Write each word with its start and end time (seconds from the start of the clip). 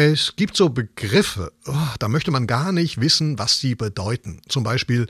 Es 0.00 0.34
gibt 0.34 0.56
so 0.56 0.70
Begriffe, 0.70 1.52
oh, 1.66 1.74
da 1.98 2.08
möchte 2.08 2.30
man 2.30 2.46
gar 2.46 2.72
nicht 2.72 3.02
wissen, 3.02 3.38
was 3.38 3.60
sie 3.60 3.74
bedeuten. 3.74 4.40
Zum 4.48 4.64
Beispiel 4.64 5.06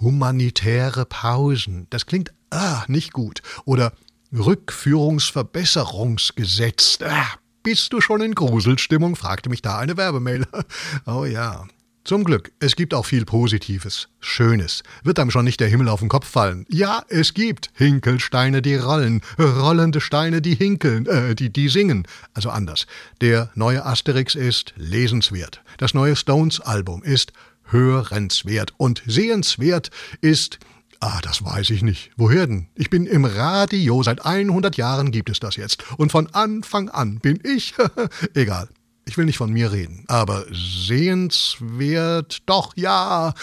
humanitäre 0.00 1.06
Pausen. 1.06 1.86
Das 1.90 2.06
klingt 2.06 2.34
ah, 2.50 2.82
nicht 2.88 3.12
gut. 3.12 3.40
Oder 3.66 3.92
Rückführungsverbesserungsgesetz. 4.36 6.98
Ah, 7.04 7.28
bist 7.62 7.92
du 7.92 8.00
schon 8.00 8.20
in 8.20 8.34
Gruselstimmung? 8.34 9.14
fragte 9.14 9.48
mich 9.48 9.62
da 9.62 9.78
eine 9.78 9.96
Werbemail. 9.96 10.44
Oh 11.06 11.24
ja. 11.24 11.68
Zum 12.12 12.24
Glück, 12.24 12.52
es 12.60 12.76
gibt 12.76 12.92
auch 12.92 13.06
viel 13.06 13.24
Positives, 13.24 14.08
Schönes. 14.20 14.82
Wird 15.02 15.18
einem 15.18 15.30
schon 15.30 15.46
nicht 15.46 15.60
der 15.60 15.68
Himmel 15.68 15.88
auf 15.88 16.00
den 16.00 16.10
Kopf 16.10 16.28
fallen. 16.28 16.66
Ja, 16.68 17.02
es 17.08 17.32
gibt 17.32 17.70
Hinkelsteine, 17.72 18.60
die 18.60 18.74
rollen, 18.74 19.22
rollende 19.38 20.02
Steine, 20.02 20.42
die 20.42 20.54
hinkeln, 20.54 21.06
äh, 21.06 21.34
die, 21.34 21.50
die 21.50 21.70
singen. 21.70 22.06
Also 22.34 22.50
anders. 22.50 22.86
Der 23.22 23.50
neue 23.54 23.86
Asterix 23.86 24.34
ist 24.34 24.74
lesenswert. 24.76 25.62
Das 25.78 25.94
neue 25.94 26.14
Stones-Album 26.14 27.02
ist 27.02 27.32
hörenswert. 27.70 28.74
Und 28.76 29.02
sehenswert 29.06 29.90
ist 30.20 30.58
Ah, 31.00 31.20
das 31.22 31.42
weiß 31.42 31.70
ich 31.70 31.82
nicht. 31.82 32.10
Woher 32.18 32.46
denn? 32.46 32.68
Ich 32.74 32.90
bin 32.90 33.06
im 33.06 33.24
Radio. 33.24 34.02
Seit 34.02 34.26
100 34.26 34.76
Jahren 34.76 35.12
gibt 35.12 35.30
es 35.30 35.40
das 35.40 35.56
jetzt. 35.56 35.82
Und 35.96 36.12
von 36.12 36.28
Anfang 36.34 36.90
an 36.90 37.20
bin 37.20 37.40
ich. 37.42 37.72
Egal. 38.34 38.68
Ich 39.04 39.18
will 39.18 39.24
nicht 39.24 39.38
von 39.38 39.52
mir 39.52 39.72
reden, 39.72 40.04
aber 40.06 40.44
sehenswert, 40.52 42.38
doch 42.46 42.72
ja, 42.76 43.34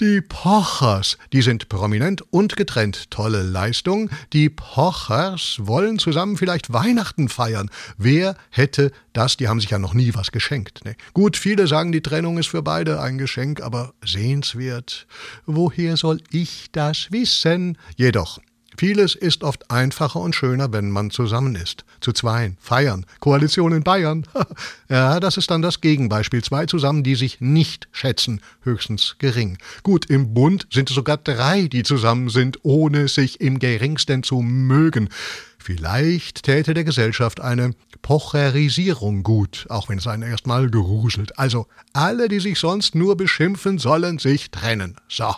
die 0.00 0.22
Pochers, 0.22 1.18
die 1.34 1.42
sind 1.42 1.68
prominent 1.68 2.22
und 2.30 2.56
getrennt, 2.56 3.10
tolle 3.10 3.42
Leistung. 3.42 4.08
Die 4.32 4.48
Pochers 4.48 5.58
wollen 5.60 5.98
zusammen 5.98 6.38
vielleicht 6.38 6.72
Weihnachten 6.72 7.28
feiern. 7.28 7.70
Wer 7.98 8.36
hätte 8.48 8.90
das? 9.12 9.36
Die 9.36 9.48
haben 9.48 9.60
sich 9.60 9.70
ja 9.70 9.78
noch 9.78 9.92
nie 9.92 10.14
was 10.14 10.32
geschenkt. 10.32 10.82
Ne? 10.86 10.96
Gut, 11.12 11.36
viele 11.36 11.66
sagen, 11.66 11.92
die 11.92 12.02
Trennung 12.02 12.38
ist 12.38 12.48
für 12.48 12.62
beide 12.62 13.00
ein 13.00 13.18
Geschenk, 13.18 13.60
aber 13.60 13.92
sehenswert. 14.02 15.06
Woher 15.44 15.98
soll 15.98 16.22
ich 16.30 16.68
das 16.72 17.12
wissen? 17.12 17.76
Jedoch, 17.96 18.38
Vieles 18.82 19.14
ist 19.14 19.44
oft 19.44 19.70
einfacher 19.70 20.18
und 20.18 20.34
schöner, 20.34 20.72
wenn 20.72 20.90
man 20.90 21.12
zusammen 21.12 21.54
ist. 21.54 21.84
Zu 22.00 22.10
zweien, 22.10 22.56
feiern, 22.60 23.06
Koalition 23.20 23.70
in 23.70 23.84
Bayern. 23.84 24.26
ja, 24.88 25.20
das 25.20 25.36
ist 25.36 25.52
dann 25.52 25.62
das 25.62 25.80
Gegenbeispiel. 25.80 26.42
Zwei 26.42 26.66
zusammen, 26.66 27.04
die 27.04 27.14
sich 27.14 27.40
nicht 27.40 27.86
schätzen, 27.92 28.40
höchstens 28.62 29.14
gering. 29.20 29.58
Gut, 29.84 30.06
im 30.06 30.34
Bund 30.34 30.66
sind 30.72 30.90
es 30.90 30.96
sogar 30.96 31.16
drei, 31.16 31.68
die 31.68 31.84
zusammen 31.84 32.28
sind, 32.28 32.58
ohne 32.64 33.06
sich 33.06 33.40
im 33.40 33.60
geringsten 33.60 34.24
zu 34.24 34.40
mögen. 34.42 35.10
Vielleicht 35.58 36.42
täte 36.42 36.74
der 36.74 36.82
Gesellschaft 36.82 37.40
eine 37.40 37.76
Pocherisierung 38.02 39.22
gut, 39.22 39.64
auch 39.68 39.90
wenn 39.90 39.98
es 39.98 40.08
einen 40.08 40.24
erstmal 40.24 40.68
geruselt. 40.70 41.38
Also 41.38 41.68
alle, 41.92 42.26
die 42.26 42.40
sich 42.40 42.58
sonst 42.58 42.96
nur 42.96 43.16
beschimpfen, 43.16 43.78
sollen 43.78 44.18
sich 44.18 44.50
trennen. 44.50 44.96
So. 45.08 45.32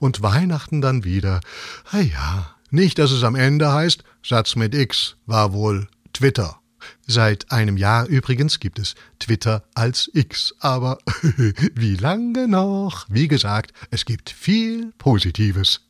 Und 0.00 0.20
Weihnachten 0.20 0.82
dann 0.82 1.04
wieder. 1.04 1.40
Ah 1.92 2.00
ja, 2.00 2.56
nicht, 2.70 2.98
dass 2.98 3.10
es 3.10 3.24
am 3.24 3.34
Ende 3.34 3.72
heißt, 3.72 4.04
Satz 4.24 4.56
mit 4.56 4.74
X 4.74 5.16
war 5.26 5.52
wohl 5.52 5.88
Twitter. 6.12 6.60
Seit 7.06 7.50
einem 7.52 7.76
Jahr 7.76 8.06
übrigens 8.06 8.60
gibt 8.60 8.78
es 8.78 8.94
Twitter 9.18 9.64
als 9.74 10.10
X, 10.14 10.54
aber 10.60 10.98
wie 11.74 11.96
lange 11.96 12.48
noch? 12.48 13.06
Wie 13.08 13.28
gesagt, 13.28 13.72
es 13.90 14.04
gibt 14.04 14.30
viel 14.30 14.92
Positives. 14.98 15.78